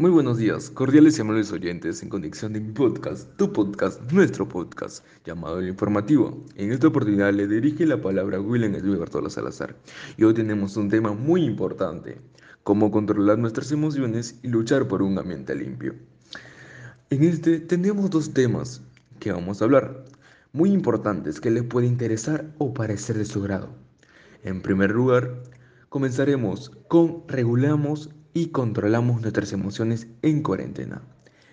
Muy 0.00 0.10
buenos 0.10 0.38
días, 0.38 0.70
cordiales 0.70 1.18
y 1.18 1.20
amables 1.20 1.52
oyentes 1.52 2.02
en 2.02 2.08
conexión 2.08 2.54
de 2.54 2.60
mi 2.62 2.72
podcast, 2.72 3.36
tu 3.36 3.52
podcast, 3.52 4.00
nuestro 4.10 4.48
podcast, 4.48 5.04
llamado 5.26 5.58
El 5.58 5.68
Informativo. 5.68 6.42
En 6.56 6.72
esta 6.72 6.88
oportunidad 6.88 7.34
le 7.34 7.46
dirige 7.46 7.84
la 7.84 8.00
palabra 8.00 8.38
a 8.38 8.40
William 8.40 8.74
Edwin 8.74 8.98
Salazar. 9.28 9.76
Y 10.16 10.24
hoy 10.24 10.32
tenemos 10.32 10.78
un 10.78 10.88
tema 10.88 11.12
muy 11.12 11.44
importante, 11.44 12.16
cómo 12.62 12.90
controlar 12.90 13.38
nuestras 13.38 13.72
emociones 13.72 14.40
y 14.42 14.48
luchar 14.48 14.88
por 14.88 15.02
un 15.02 15.18
ambiente 15.18 15.54
limpio. 15.54 15.94
En 17.10 17.22
este 17.22 17.60
tenemos 17.60 18.08
dos 18.08 18.32
temas 18.32 18.80
que 19.18 19.32
vamos 19.32 19.60
a 19.60 19.66
hablar, 19.66 20.06
muy 20.54 20.72
importantes 20.72 21.42
que 21.42 21.50
les 21.50 21.64
puede 21.64 21.86
interesar 21.86 22.46
o 22.56 22.72
parecer 22.72 23.18
de 23.18 23.26
su 23.26 23.42
grado. 23.42 23.68
En 24.44 24.62
primer 24.62 24.92
lugar, 24.92 25.42
comenzaremos 25.90 26.70
con 26.88 27.28
regulamos 27.28 28.08
y 28.34 28.46
controlamos 28.48 29.20
nuestras 29.20 29.52
emociones 29.52 30.06
en 30.22 30.42
cuarentena. 30.42 31.02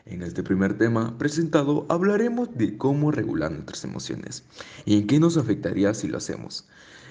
En 0.05 0.21
este 0.21 0.41
primer 0.41 0.77
tema 0.77 1.17
presentado 1.17 1.85
hablaremos 1.89 2.55
de 2.57 2.77
cómo 2.77 3.11
regular 3.11 3.51
nuestras 3.51 3.83
emociones 3.83 4.45
y 4.85 4.97
en 4.97 5.07
qué 5.07 5.19
nos 5.19 5.35
afectaría 5.35 5.93
si 5.93 6.07
lo 6.07 6.17
hacemos. 6.17 6.67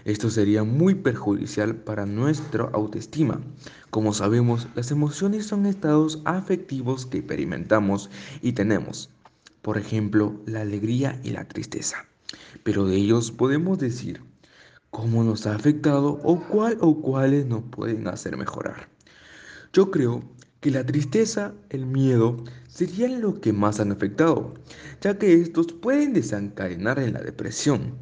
Esto 0.07 0.31
sería 0.31 0.63
muy 0.63 0.95
perjudicial 0.95 1.77
para 1.77 2.07
nuestra 2.07 2.65
autoestima. 2.73 3.41
Como 3.91 4.15
sabemos, 4.15 4.69
las 4.77 4.93
emociones 4.93 5.47
son 5.47 5.67
estados 5.67 6.23
afectivos 6.25 7.05
que 7.07 7.19
experimentamos 7.19 8.09
y 8.41 8.53
tenemos. 8.53 9.11
Por 9.63 9.79
ejemplo, 9.79 10.41
la 10.47 10.61
alegría 10.61 11.21
y 11.25 11.31
la 11.31 11.45
tristeza. 11.47 12.07
Pero 12.63 12.87
de 12.87 12.97
ellos 12.97 13.33
podemos 13.33 13.79
decir 13.79 14.23
cómo 14.91 15.25
nos 15.25 15.47
ha 15.47 15.55
afectado 15.55 16.21
o 16.23 16.41
cuál 16.41 16.79
o 16.81 17.03
cuáles 17.03 17.45
nos 17.47 17.65
pueden 17.65 18.07
hacer 18.07 18.37
mejorar. 18.37 18.96
Yo 19.73 19.91
creo 19.91 20.23
que 20.61 20.71
la 20.71 20.85
tristeza, 20.85 21.55
el 21.71 21.87
miedo, 21.87 22.43
serían 22.69 23.21
lo 23.21 23.41
que 23.41 23.53
más 23.53 23.79
han 23.81 23.93
afectado, 23.93 24.55
ya 25.01 25.19
que 25.19 25.35
estos 25.35 25.69
pueden 25.73 26.13
desencadenar 26.13 26.99
en 26.99 27.13
la 27.13 27.21
depresión, 27.21 27.95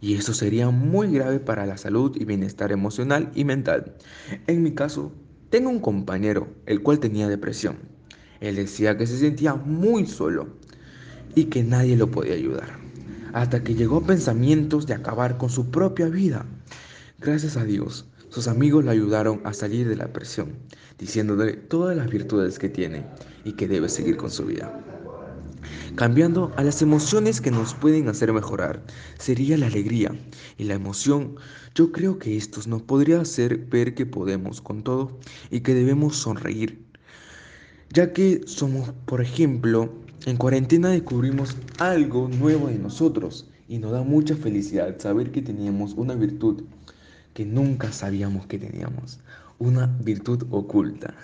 y 0.00 0.14
eso 0.14 0.34
sería 0.34 0.70
muy 0.70 1.12
grave 1.12 1.40
para 1.40 1.66
la 1.66 1.76
salud 1.76 2.16
y 2.16 2.24
bienestar 2.24 2.72
emocional 2.72 3.30
y 3.34 3.44
mental. 3.44 3.96
En 4.46 4.62
mi 4.62 4.72
caso, 4.72 5.12
tengo 5.50 5.70
un 5.70 5.80
compañero, 5.80 6.48
el 6.66 6.82
cual 6.82 6.98
tenía 6.98 7.28
depresión. 7.28 7.76
Él 8.40 8.56
decía 8.56 8.96
que 8.96 9.06
se 9.06 9.18
sentía 9.18 9.54
muy 9.54 10.06
solo 10.06 10.48
y 11.34 11.44
que 11.44 11.62
nadie 11.62 11.96
lo 11.96 12.10
podía 12.10 12.34
ayudar, 12.34 12.78
hasta 13.32 13.62
que 13.62 13.74
llegó 13.74 13.98
a 13.98 14.06
pensamientos 14.06 14.86
de 14.86 14.94
acabar 14.94 15.38
con 15.38 15.50
su 15.50 15.70
propia 15.70 16.08
vida. 16.08 16.46
Gracias 17.20 17.56
a 17.56 17.64
Dios, 17.64 18.06
sus 18.30 18.48
amigos 18.48 18.84
le 18.84 18.90
ayudaron 18.90 19.40
a 19.44 19.52
salir 19.52 19.88
de 19.88 19.96
la 19.96 20.12
presión, 20.12 20.56
diciéndole 20.98 21.52
todas 21.54 21.96
las 21.96 22.08
virtudes 22.10 22.58
que 22.58 22.68
tiene 22.68 23.04
y 23.44 23.52
que 23.52 23.68
debe 23.68 23.88
seguir 23.88 24.16
con 24.16 24.30
su 24.30 24.44
vida. 24.46 24.72
Cambiando 25.94 26.50
a 26.56 26.64
las 26.64 26.80
emociones 26.82 27.40
que 27.40 27.50
nos 27.50 27.74
pueden 27.74 28.08
hacer 28.08 28.32
mejorar, 28.32 28.82
sería 29.18 29.58
la 29.58 29.66
alegría 29.66 30.12
y 30.56 30.64
la 30.64 30.74
emoción. 30.74 31.36
Yo 31.74 31.92
creo 31.92 32.18
que 32.18 32.36
estos 32.36 32.66
nos 32.66 32.82
podría 32.82 33.20
hacer 33.20 33.58
ver 33.58 33.94
que 33.94 34.06
podemos 34.06 34.60
con 34.60 34.82
todo 34.82 35.18
y 35.50 35.60
que 35.60 35.74
debemos 35.74 36.16
sonreír. 36.16 36.82
Ya 37.90 38.12
que 38.12 38.40
somos, 38.46 38.92
por 39.04 39.20
ejemplo, 39.20 39.92
en 40.24 40.36
cuarentena 40.36 40.88
descubrimos 40.88 41.56
algo 41.78 42.28
nuevo 42.28 42.68
de 42.68 42.78
nosotros 42.78 43.50
y 43.68 43.78
nos 43.78 43.92
da 43.92 44.02
mucha 44.02 44.34
felicidad 44.34 44.98
saber 44.98 45.30
que 45.30 45.42
teníamos 45.42 45.92
una 45.94 46.14
virtud 46.14 46.62
que 47.34 47.44
nunca 47.44 47.92
sabíamos 47.92 48.46
que 48.46 48.58
teníamos, 48.58 49.20
una 49.58 49.86
virtud 50.00 50.44
oculta. 50.50 51.14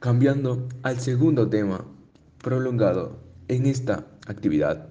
Cambiando 0.00 0.68
al 0.82 1.00
segundo 1.00 1.48
tema 1.48 1.84
prolongado 2.42 3.18
en 3.48 3.66
esta 3.66 4.06
actividad, 4.26 4.88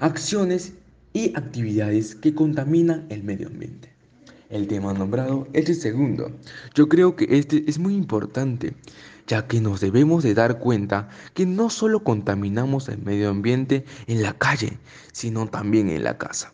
acciones 0.00 0.74
y 1.12 1.36
actividades 1.36 2.14
que 2.14 2.34
contaminan 2.34 3.06
el 3.08 3.22
medio 3.22 3.48
ambiente. 3.48 3.90
El 4.50 4.66
tema 4.66 4.92
nombrado 4.92 5.46
es 5.52 5.68
el 5.68 5.76
segundo. 5.76 6.32
Yo 6.74 6.88
creo 6.88 7.14
que 7.14 7.26
este 7.30 7.64
es 7.68 7.78
muy 7.78 7.94
importante, 7.94 8.74
ya 9.26 9.46
que 9.46 9.60
nos 9.60 9.80
debemos 9.80 10.24
de 10.24 10.34
dar 10.34 10.58
cuenta 10.58 11.08
que 11.34 11.46
no 11.46 11.70
solo 11.70 12.02
contaminamos 12.02 12.88
el 12.88 12.98
medio 12.98 13.30
ambiente 13.30 13.84
en 14.08 14.22
la 14.22 14.32
calle, 14.32 14.78
sino 15.12 15.46
también 15.46 15.88
en 15.88 16.02
la 16.02 16.18
casa. 16.18 16.52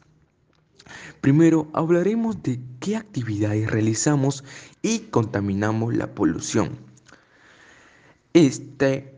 Primero 1.20 1.68
hablaremos 1.72 2.42
de 2.42 2.60
qué 2.80 2.96
actividades 2.96 3.70
realizamos 3.70 4.44
y 4.82 5.00
contaminamos 5.00 5.94
la 5.94 6.14
polución. 6.14 6.78
Este 8.32 9.16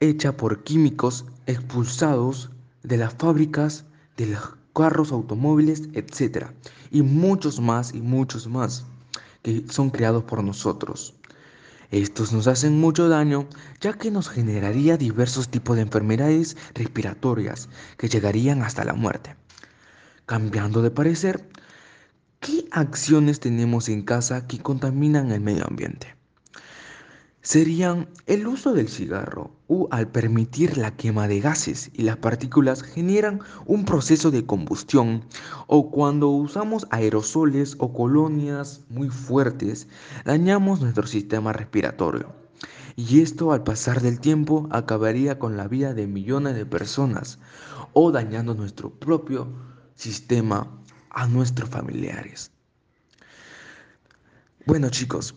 hecha 0.00 0.36
por 0.36 0.64
químicos 0.64 1.24
expulsados 1.46 2.50
de 2.82 2.96
las 2.96 3.14
fábricas, 3.14 3.84
de 4.16 4.26
los 4.26 4.56
carros, 4.74 5.12
automóviles, 5.12 5.88
etc. 5.92 6.46
Y 6.90 7.02
muchos 7.02 7.60
más 7.60 7.94
y 7.94 8.00
muchos 8.00 8.48
más 8.48 8.84
que 9.42 9.64
son 9.68 9.90
creados 9.90 10.24
por 10.24 10.42
nosotros. 10.42 11.14
Estos 11.90 12.32
nos 12.32 12.46
hacen 12.46 12.80
mucho 12.80 13.08
daño 13.08 13.46
ya 13.80 13.92
que 13.92 14.10
nos 14.10 14.28
generaría 14.28 14.96
diversos 14.96 15.50
tipos 15.50 15.76
de 15.76 15.82
enfermedades 15.82 16.56
respiratorias 16.74 17.68
que 17.98 18.08
llegarían 18.08 18.62
hasta 18.62 18.84
la 18.84 18.94
muerte. 18.94 19.36
Cambiando 20.32 20.80
de 20.80 20.90
parecer, 20.90 21.46
¿qué 22.40 22.66
acciones 22.70 23.38
tenemos 23.38 23.90
en 23.90 24.00
casa 24.00 24.46
que 24.46 24.60
contaminan 24.60 25.30
el 25.30 25.42
medio 25.42 25.66
ambiente? 25.68 26.16
Serían 27.42 28.08
el 28.24 28.46
uso 28.46 28.72
del 28.72 28.88
cigarro 28.88 29.50
o 29.66 29.88
al 29.90 30.08
permitir 30.10 30.78
la 30.78 30.96
quema 30.96 31.28
de 31.28 31.40
gases 31.40 31.90
y 31.92 32.04
las 32.04 32.16
partículas 32.16 32.82
generan 32.82 33.40
un 33.66 33.84
proceso 33.84 34.30
de 34.30 34.46
combustión 34.46 35.22
o 35.66 35.90
cuando 35.90 36.30
usamos 36.30 36.86
aerosoles 36.88 37.76
o 37.78 37.92
colonias 37.92 38.86
muy 38.88 39.10
fuertes 39.10 39.86
dañamos 40.24 40.80
nuestro 40.80 41.06
sistema 41.06 41.52
respiratorio 41.52 42.34
y 42.96 43.20
esto 43.20 43.52
al 43.52 43.64
pasar 43.64 44.00
del 44.00 44.18
tiempo 44.18 44.66
acabaría 44.70 45.38
con 45.38 45.58
la 45.58 45.68
vida 45.68 45.92
de 45.92 46.06
millones 46.06 46.54
de 46.54 46.64
personas 46.64 47.38
o 47.92 48.12
dañando 48.12 48.54
nuestro 48.54 48.88
propio 48.88 49.71
sistema 50.02 50.68
a 51.10 51.26
nuestros 51.28 51.70
familiares. 51.70 52.50
Bueno 54.66 54.90
chicos, 54.90 55.34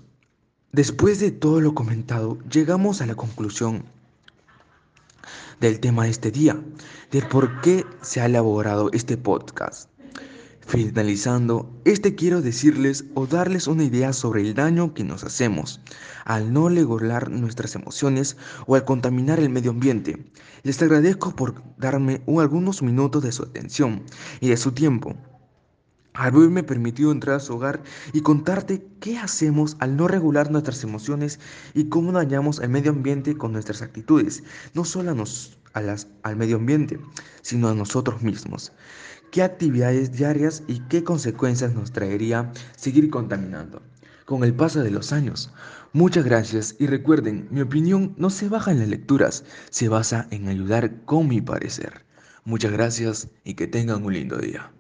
después 0.71 1.19
de 1.19 1.31
todo 1.31 1.61
lo 1.61 1.75
comentado, 1.75 2.39
llegamos 2.49 3.01
a 3.01 3.05
la 3.05 3.15
conclusión 3.15 3.85
del 5.59 5.79
tema 5.79 6.05
de 6.05 6.09
este 6.09 6.31
día, 6.31 6.59
de 7.11 7.21
por 7.21 7.61
qué 7.61 7.85
se 8.01 8.21
ha 8.21 8.25
elaborado 8.25 8.89
este 8.91 9.17
podcast. 9.17 9.89
Finalizando, 10.67 11.79
este 11.85 12.15
quiero 12.15 12.41
decirles 12.41 13.05
o 13.13 13.27
darles 13.27 13.67
una 13.67 13.83
idea 13.83 14.13
sobre 14.13 14.41
el 14.41 14.55
daño 14.55 14.95
que 14.95 15.03
nos 15.03 15.23
hacemos 15.23 15.79
al 16.25 16.51
no 16.51 16.69
regular 16.69 17.29
nuestras 17.29 17.75
emociones 17.75 18.35
o 18.65 18.73
al 18.75 18.83
contaminar 18.83 19.39
el 19.39 19.51
medio 19.51 19.69
ambiente. 19.69 20.25
Les 20.63 20.81
agradezco 20.81 21.35
por 21.35 21.61
darme 21.77 22.23
algunos 22.25 22.81
minutos 22.81 23.21
de 23.21 23.31
su 23.31 23.43
atención 23.43 24.01
y 24.39 24.49
de 24.49 24.57
su 24.57 24.71
tiempo. 24.71 25.15
Haberme 26.15 26.63
permitido 26.63 27.11
entrar 27.11 27.35
a 27.35 27.41
su 27.41 27.53
hogar 27.53 27.83
y 28.11 28.21
contarte 28.21 28.87
qué 28.99 29.19
hacemos 29.19 29.77
al 29.79 29.95
no 29.95 30.07
regular 30.07 30.49
nuestras 30.49 30.83
emociones 30.83 31.39
y 31.75 31.89
cómo 31.89 32.11
dañamos 32.11 32.59
el 32.59 32.69
medio 32.69 32.91
ambiente 32.91 33.37
con 33.37 33.51
nuestras 33.51 33.83
actitudes, 33.83 34.43
no 34.73 34.83
solo 34.83 35.11
a 35.11 35.13
nos, 35.81 36.07
al 36.23 36.35
medio 36.35 36.57
ambiente, 36.57 36.99
sino 37.41 37.69
a 37.69 37.75
nosotros 37.75 38.21
mismos 38.21 38.71
qué 39.31 39.43
actividades 39.43 40.13
diarias 40.13 40.63
y 40.67 40.79
qué 40.87 41.03
consecuencias 41.03 41.73
nos 41.73 41.91
traería 41.91 42.51
seguir 42.77 43.09
contaminando 43.09 43.81
con 44.25 44.43
el 44.43 44.53
paso 44.53 44.81
de 44.81 44.91
los 44.91 45.11
años. 45.11 45.51
Muchas 45.93 46.25
gracias 46.25 46.75
y 46.79 46.87
recuerden, 46.87 47.47
mi 47.51 47.61
opinión 47.61 48.15
no 48.17 48.29
se 48.29 48.49
baja 48.49 48.71
en 48.71 48.79
las 48.79 48.87
lecturas, 48.87 49.43
se 49.69 49.89
basa 49.89 50.27
en 50.31 50.47
ayudar 50.47 51.03
con 51.05 51.27
mi 51.27 51.41
parecer. 51.41 52.05
Muchas 52.43 52.71
gracias 52.71 53.27
y 53.43 53.55
que 53.55 53.67
tengan 53.67 54.03
un 54.03 54.13
lindo 54.13 54.37
día. 54.37 54.71